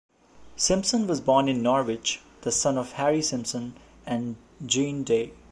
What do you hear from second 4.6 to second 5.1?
Jean